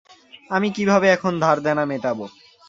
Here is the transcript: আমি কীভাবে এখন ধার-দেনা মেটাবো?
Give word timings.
আমি 0.49 0.67
কীভাবে 0.71 1.07
এখন 1.09 1.33
ধার-দেনা 1.39 1.83
মেটাবো? 1.85 2.25